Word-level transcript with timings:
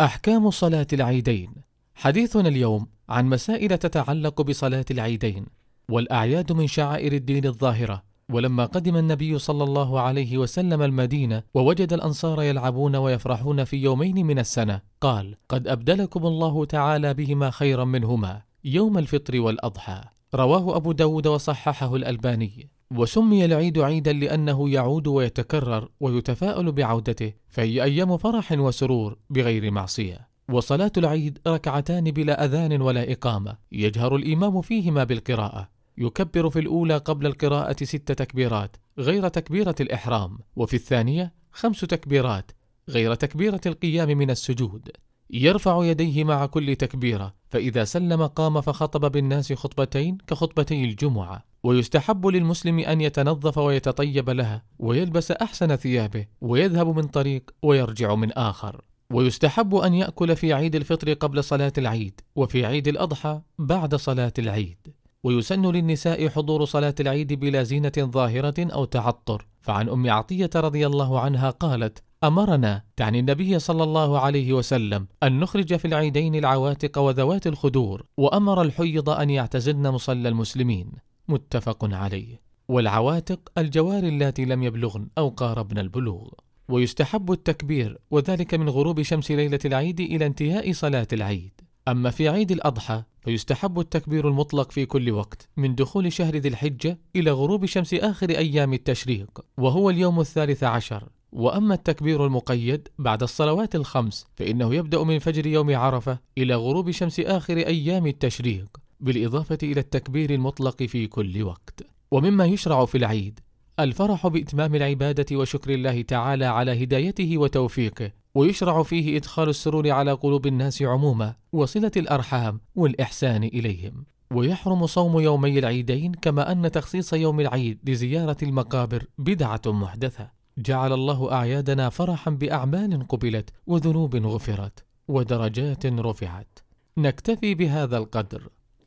أحكام 0.00 0.50
صلاة 0.50 0.86
العيدين. 0.92 1.54
حديثنا 1.94 2.48
اليوم 2.48 2.86
عن 3.08 3.26
مسائل 3.26 3.78
تتعلق 3.78 4.42
بصلاة 4.42 4.84
العيدين 4.90 5.46
والأعياد 5.90 6.52
من 6.52 6.66
شعائر 6.66 7.12
الدين 7.12 7.46
الظاهرة. 7.46 8.02
ولما 8.32 8.66
قدم 8.66 8.96
النبي 8.96 9.38
صلى 9.38 9.64
الله 9.64 10.00
عليه 10.00 10.38
وسلم 10.38 10.82
المدينة 10.82 11.42
ووجد 11.54 11.92
الأنصار 11.92 12.42
يلعبون 12.42 12.96
ويفرحون 12.96 13.64
في 13.64 13.76
يومين 13.76 14.26
من 14.26 14.38
السنة 14.38 14.80
قال 15.00 15.36
قد 15.48 15.68
أبدلكم 15.68 16.26
الله 16.26 16.64
تعالى 16.64 17.14
بهما 17.14 17.50
خيرا 17.50 17.84
منهما 17.84 18.42
يوم 18.64 18.98
الفطر 18.98 19.40
والأضحى. 19.40 20.00
رواه 20.34 20.76
أبو 20.76 20.92
داود 20.92 21.26
وصححه 21.26 21.96
الألباني. 21.96 22.70
وسمي 22.96 23.44
العيد 23.44 23.78
عيدا 23.78 24.12
لأنه 24.12 24.70
يعود 24.70 25.06
ويتكرر 25.06 25.88
ويتفاءل 26.00 26.72
بعودته 26.72 27.32
فهي 27.48 27.82
أيام 27.82 28.16
فرح 28.16 28.52
وسرور 28.52 29.18
بغير 29.30 29.70
معصية. 29.70 30.28
وصلاة 30.50 30.92
العيد 30.96 31.38
ركعتان 31.46 32.10
بلا 32.10 32.44
أذان 32.44 32.82
ولا 32.82 33.12
إقامة. 33.12 33.56
يجهر 33.72 34.16
الإمام 34.16 34.60
فيهما 34.60 35.04
بالقراءة. 35.04 35.68
يكبر 35.98 36.50
في 36.50 36.58
الأولى 36.58 36.96
قبل 36.96 37.26
القراءة 37.26 37.84
ست 37.84 38.12
تكبيرات 38.12 38.76
غير 38.98 39.28
تكبيرة 39.28 39.74
الإحرام. 39.80 40.38
وفي 40.56 40.74
الثانية 40.74 41.32
خمس 41.52 41.80
تكبيرات 41.80 42.50
غير 42.88 43.14
تكبيرة 43.14 43.60
القيام 43.66 44.18
من 44.18 44.30
السجود. 44.30 44.88
يرفع 45.30 45.84
يديه 45.84 46.24
مع 46.24 46.46
كل 46.46 46.76
تكبيرة 46.76 47.34
فإذا 47.50 47.84
سلم 47.84 48.26
قام 48.26 48.60
فخطب 48.60 49.12
بالناس 49.12 49.52
خطبتين 49.52 50.18
كخطبتي 50.26 50.84
الجمعة. 50.84 51.44
ويستحب 51.68 52.26
للمسلم 52.26 52.78
أن 52.78 53.00
يتنظف 53.00 53.58
ويتطيب 53.58 54.30
لها 54.30 54.62
ويلبس 54.78 55.30
أحسن 55.30 55.76
ثيابه 55.76 56.26
ويذهب 56.40 56.96
من 56.96 57.02
طريق 57.02 57.50
ويرجع 57.62 58.14
من 58.14 58.32
آخر. 58.32 58.84
ويستحب 59.12 59.74
أن 59.74 59.94
يأكل 59.94 60.36
في 60.36 60.52
عيد 60.52 60.74
الفطر 60.74 61.12
قبل 61.12 61.44
صلاة 61.44 61.72
العيد 61.78 62.20
وفي 62.36 62.66
عيد 62.66 62.88
الأضحى 62.88 63.40
بعد 63.58 63.94
صلاة 63.94 64.32
العيد. 64.38 64.78
ويسن 65.24 65.66
للنساء 65.66 66.28
حضور 66.28 66.64
صلاة 66.64 66.94
العيد 67.00 67.32
بلا 67.32 67.62
زينة 67.62 67.92
ظاهرة 67.98 68.54
أو 68.58 68.84
تعطر. 68.84 69.46
فعن 69.60 69.88
أم 69.88 70.10
عطية 70.10 70.50
رضي 70.56 70.86
الله 70.86 71.20
عنها 71.20 71.50
قالت 71.50 72.02
أمرنا 72.24 72.82
تعني 72.96 73.18
النبي 73.18 73.58
صلى 73.58 73.82
الله 73.82 74.20
عليه 74.20 74.52
وسلم 74.52 75.06
أن 75.22 75.40
نخرج 75.40 75.76
في 75.76 75.84
العيدين 75.84 76.34
العواتق 76.34 76.98
وذوات 76.98 77.46
الخدور 77.46 78.04
وأمر 78.16 78.62
الحيض 78.62 79.10
أن 79.10 79.30
يعتزلن 79.30 79.88
مصلى 79.88 80.28
المسلمين. 80.28 81.07
متفق 81.28 81.94
عليه. 81.94 82.40
والعواتق 82.68 83.52
الجوار 83.58 84.02
اللاتي 84.04 84.44
لم 84.44 84.62
يبلغن 84.62 85.08
أو 85.18 85.28
قاربن 85.28 85.78
البلوغ. 85.78 86.28
ويستحب 86.68 87.32
التكبير 87.32 87.98
وذلك 88.10 88.54
من 88.54 88.68
غروب 88.68 89.02
شمس 89.02 89.30
ليلة 89.30 89.58
العيد 89.64 90.00
إلى 90.00 90.26
انتهاء 90.26 90.72
صلاة 90.72 91.08
العيد. 91.12 91.52
أما 91.88 92.10
في 92.10 92.28
عيد 92.28 92.52
الأضحى 92.52 93.02
فيستحب 93.20 93.80
التكبير 93.80 94.28
المطلق 94.28 94.72
في 94.72 94.86
كل 94.86 95.10
وقت 95.10 95.48
من 95.56 95.74
دخول 95.74 96.12
شهر 96.12 96.36
ذي 96.36 96.48
الحجة 96.48 96.98
إلى 97.16 97.30
غروب 97.30 97.66
شمس 97.66 97.94
آخر 97.94 98.30
أيام 98.30 98.72
التشريق 98.72 99.40
وهو 99.58 99.90
اليوم 99.90 100.20
الثالث 100.20 100.64
عشر. 100.64 101.08
وأما 101.32 101.74
التكبير 101.74 102.26
المقيد 102.26 102.88
بعد 102.98 103.22
الصلوات 103.22 103.74
الخمس 103.74 104.26
فإنه 104.36 104.74
يبدأ 104.74 105.04
من 105.04 105.18
فجر 105.18 105.46
يوم 105.46 105.76
عرفة 105.76 106.18
إلى 106.38 106.54
غروب 106.54 106.90
شمس 106.90 107.20
آخر 107.20 107.56
أيام 107.56 108.06
التشريق. 108.06 108.78
بالإضافة 109.00 109.58
إلى 109.62 109.80
التكبير 109.80 110.34
المطلق 110.34 110.82
في 110.82 111.06
كل 111.06 111.42
وقت. 111.42 111.82
ومما 112.10 112.44
يشرع 112.44 112.84
في 112.84 112.98
العيد 112.98 113.40
الفرح 113.80 114.26
بإتمام 114.26 114.74
العبادة 114.74 115.36
وشكر 115.36 115.70
الله 115.74 116.02
تعالى 116.02 116.44
على 116.44 116.84
هدايته 116.84 117.38
وتوفيقه 117.38 118.12
ويشرع 118.34 118.82
فيه 118.82 119.16
إدخال 119.16 119.48
السرور 119.48 119.90
على 119.90 120.12
قلوب 120.12 120.46
الناس 120.46 120.82
عموما 120.82 121.34
وصلة 121.52 121.90
الأرحام 121.96 122.60
والإحسان 122.74 123.44
إليهم. 123.44 124.04
ويحرم 124.30 124.86
صوم 124.86 125.20
يومي 125.20 125.58
العيدين 125.58 126.12
كما 126.12 126.52
أن 126.52 126.70
تخصيص 126.70 127.12
يوم 127.12 127.40
العيد 127.40 127.90
لزيارة 127.90 128.36
المقابر 128.42 129.04
بدعة 129.18 129.62
محدثة. 129.66 130.30
جعل 130.58 130.92
الله 130.92 131.32
أعيادنا 131.32 131.88
فرحا 131.88 132.30
بأعمال 132.30 133.08
قبلت 133.08 133.50
وذنوب 133.66 134.16
غفرت 134.16 134.84
ودرجات 135.08 135.86
رفعت. 135.86 136.58
نكتفي 136.98 137.54
بهذا 137.54 137.96
القدر. 137.96 138.48